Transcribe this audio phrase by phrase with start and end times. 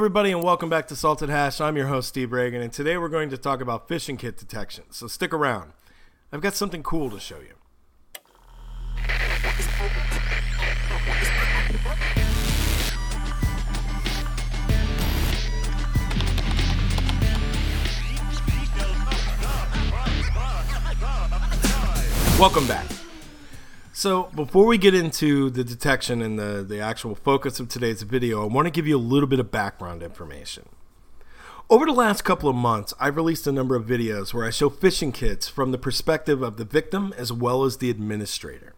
[0.00, 1.60] everybody, and welcome back to Salted Hash.
[1.60, 4.84] I'm your host, Steve Ragan, and today we're going to talk about phishing kit detection.
[4.88, 5.74] So stick around.
[6.32, 7.52] I've got something cool to show you.
[22.38, 22.99] Welcome back.
[24.00, 28.42] So, before we get into the detection and the, the actual focus of today's video,
[28.42, 30.70] I want to give you a little bit of background information.
[31.68, 34.70] Over the last couple of months, I've released a number of videos where I show
[34.70, 38.72] phishing kits from the perspective of the victim as well as the administrator.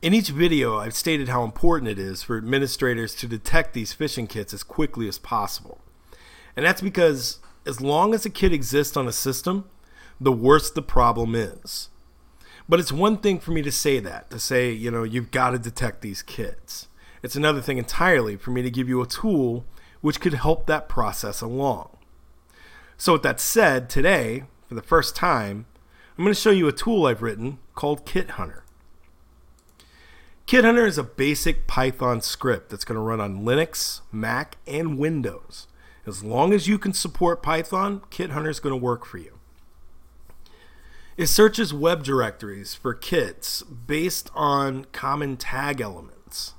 [0.00, 4.30] In each video, I've stated how important it is for administrators to detect these phishing
[4.30, 5.82] kits as quickly as possible.
[6.56, 9.68] And that's because as long as a kit exists on a system,
[10.18, 11.90] the worse the problem is.
[12.68, 15.50] But it's one thing for me to say that, to say, you know, you've got
[15.50, 16.88] to detect these kits.
[17.22, 19.64] It's another thing entirely for me to give you a tool
[20.00, 21.96] which could help that process along.
[22.96, 25.66] So, with that said, today, for the first time,
[26.16, 28.64] I'm going to show you a tool I've written called Kit Hunter.
[30.46, 34.98] Kit Hunter is a basic Python script that's going to run on Linux, Mac, and
[34.98, 35.66] Windows.
[36.06, 39.35] As long as you can support Python, Kit Hunter is going to work for you.
[41.16, 46.52] It searches web directories for kits based on common tag elements.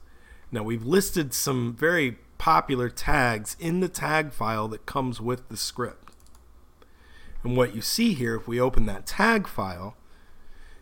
[0.51, 5.57] Now, we've listed some very popular tags in the tag file that comes with the
[5.57, 6.11] script.
[7.43, 9.95] And what you see here, if we open that tag file,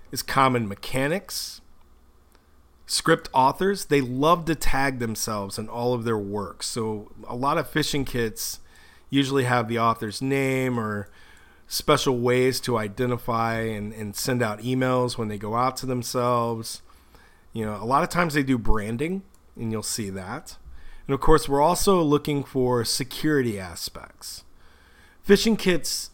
[0.10, 1.60] is common mechanics.
[2.86, 6.64] Script authors, they love to tag themselves in all of their work.
[6.64, 8.60] So, a lot of phishing kits
[9.10, 11.10] usually have the author's name or
[11.68, 16.82] special ways to identify and, and send out emails when they go out to themselves.
[17.54, 19.24] You know, a lot of times they do branding,
[19.56, 20.58] and you'll see that.
[21.08, 24.44] And of course, we're also looking for security aspects.
[25.28, 26.12] Phishing kits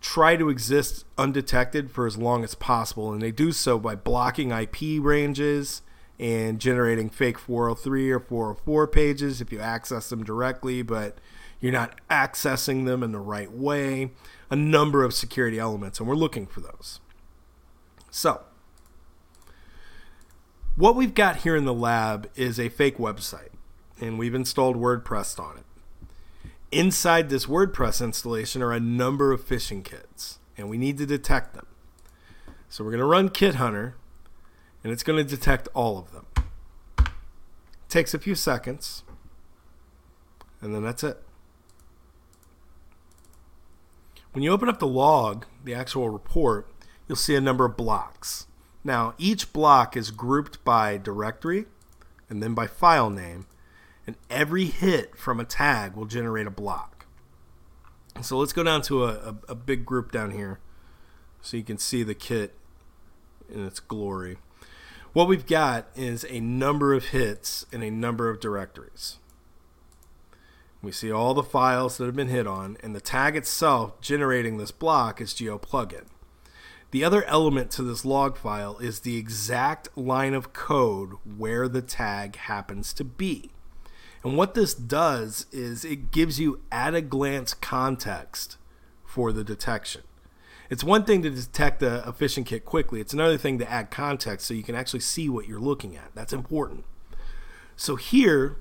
[0.00, 4.50] try to exist undetected for as long as possible, and they do so by blocking
[4.50, 5.82] IP ranges
[6.18, 11.18] and generating fake 403 or 404 pages if you access them directly, but
[11.60, 14.10] you're not accessing them in the right way
[14.50, 17.00] a number of security elements, and we're looking for those.
[18.10, 18.42] So,
[20.76, 23.50] what we've got here in the lab is a fake website,
[24.00, 25.64] and we've installed WordPress on it.
[26.70, 31.54] Inside this WordPress installation are a number of phishing kits, and we need to detect
[31.54, 31.66] them.
[32.68, 33.96] So we're going to run Kit Hunter,
[34.82, 36.26] and it's going to detect all of them.
[37.88, 39.04] Takes a few seconds,
[40.60, 41.22] and then that's it.
[44.36, 46.68] When you open up the log, the actual report,
[47.08, 48.46] you'll see a number of blocks.
[48.84, 51.64] Now, each block is grouped by directory
[52.28, 53.46] and then by file name,
[54.06, 57.06] and every hit from a tag will generate a block.
[58.20, 60.60] So let's go down to a, a, a big group down here
[61.40, 62.52] so you can see the kit
[63.48, 64.36] in its glory.
[65.14, 69.16] What we've got is a number of hits in a number of directories.
[70.82, 74.56] We see all the files that have been hit on, and the tag itself generating
[74.56, 76.04] this block is GeoPlugin.
[76.92, 81.82] The other element to this log file is the exact line of code where the
[81.82, 83.50] tag happens to be.
[84.22, 88.56] And what this does is it gives you at a glance context
[89.04, 90.02] for the detection.
[90.68, 93.90] It's one thing to detect a, a phishing kit quickly, it's another thing to add
[93.90, 96.10] context so you can actually see what you're looking at.
[96.14, 96.84] That's important.
[97.76, 98.56] So here,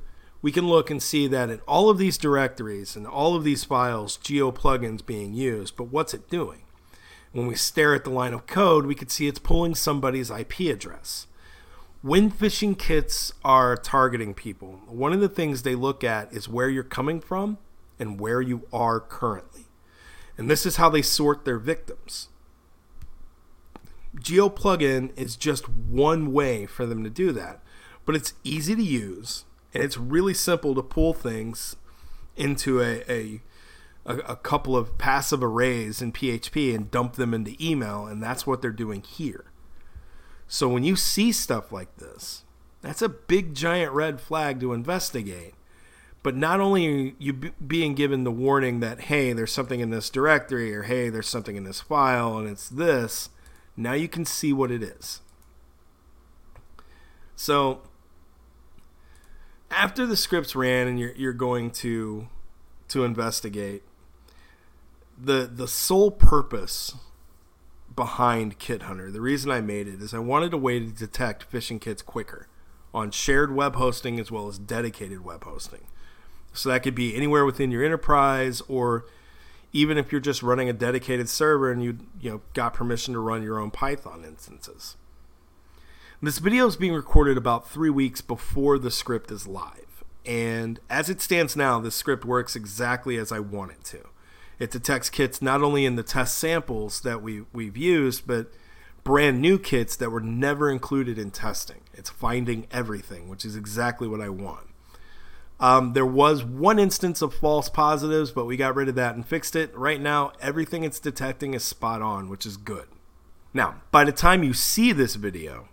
[0.45, 3.63] we can look and see that in all of these directories and all of these
[3.63, 5.75] files, GeoPlugin's being used.
[5.75, 6.61] But what's it doing?
[7.31, 10.59] When we stare at the line of code, we can see it's pulling somebody's IP
[10.71, 11.25] address.
[12.03, 16.69] When phishing kits are targeting people, one of the things they look at is where
[16.69, 17.57] you're coming from
[17.97, 19.65] and where you are currently.
[20.37, 22.27] And this is how they sort their victims.
[24.19, 27.63] GeoPlugin is just one way for them to do that,
[28.05, 31.75] but it's easy to use and it's really simple to pull things
[32.37, 33.41] into a, a
[34.05, 38.61] a, couple of passive arrays in PHP and dump them into email, and that's what
[38.61, 39.45] they're doing here.
[40.47, 42.43] So when you see stuff like this,
[42.81, 45.55] that's a big giant red flag to investigate.
[46.21, 50.09] But not only are you being given the warning that hey, there's something in this
[50.09, 53.29] directory, or hey, there's something in this file, and it's this.
[53.75, 55.21] Now you can see what it is.
[57.35, 57.81] So
[59.85, 62.27] after the scripts ran and you're you're going to
[62.87, 63.83] to investigate
[65.15, 66.95] the the sole purpose
[67.95, 71.49] behind Kit Hunter, the reason I made it is I wanted a way to detect
[71.51, 72.47] phishing kits quicker
[72.95, 75.85] on shared web hosting as well as dedicated web hosting.
[76.51, 79.05] So that could be anywhere within your enterprise or
[79.71, 83.19] even if you're just running a dedicated server and you you know got permission to
[83.19, 84.97] run your own Python instances.
[86.25, 90.03] This video is being recorded about three weeks before the script is live.
[90.25, 94.07] And as it stands now, this script works exactly as I want it to.
[94.57, 98.51] It detects kits not only in the test samples that we, we've used, but
[99.03, 101.81] brand new kits that were never included in testing.
[101.93, 104.65] It's finding everything, which is exactly what I want.
[105.59, 109.23] Um, there was one instance of false positives, but we got rid of that and
[109.23, 109.77] fixed it.
[109.77, 112.87] Right now, everything it's detecting is spot on, which is good.
[113.53, 115.69] Now, by the time you see this video,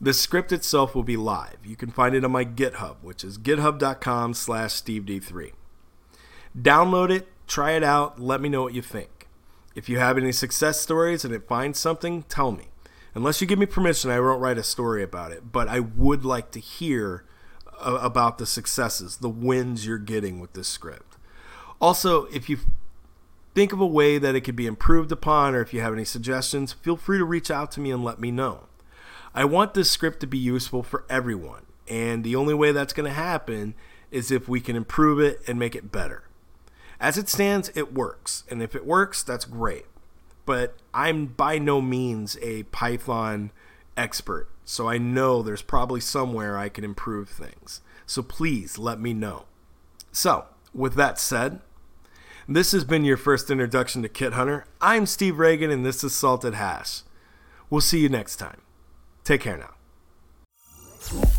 [0.00, 1.58] the script itself will be live.
[1.64, 5.52] You can find it on my GitHub, which is github.com slash steved3.
[6.58, 9.28] Download it, try it out, let me know what you think.
[9.74, 12.68] If you have any success stories and it finds something, tell me.
[13.14, 16.24] Unless you give me permission, I won't write a story about it, but I would
[16.24, 17.24] like to hear
[17.80, 21.16] uh, about the successes, the wins you're getting with this script.
[21.80, 22.58] Also, if you
[23.54, 26.04] think of a way that it could be improved upon or if you have any
[26.04, 28.66] suggestions, feel free to reach out to me and let me know.
[29.34, 33.08] I want this script to be useful for everyone, and the only way that's going
[33.08, 33.74] to happen
[34.10, 36.24] is if we can improve it and make it better.
[36.98, 39.86] As it stands, it works, and if it works, that's great.
[40.46, 43.52] But I'm by no means a Python
[43.96, 47.82] expert, so I know there's probably somewhere I can improve things.
[48.06, 49.44] So please let me know.
[50.10, 51.60] So, with that said,
[52.48, 54.64] this has been your first introduction to Kit Hunter.
[54.80, 57.02] I'm Steve Ragan, and this is Salted Hash.
[57.70, 58.62] We'll see you next time.
[59.30, 61.29] Take care now.